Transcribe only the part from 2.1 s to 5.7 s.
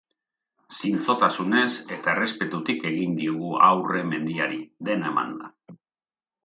errespetutik egin diogu aurre mendiari, dena emanda.